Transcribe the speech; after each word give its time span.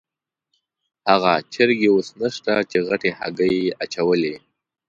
هغه 1.09 1.33
چرګې 1.53 1.87
اوس 1.95 2.07
نشته 2.21 2.53
چې 2.71 2.77
غټې 2.87 3.11
هګۍ 3.19 3.53
یې 3.65 3.75
اچولې. 3.83 4.35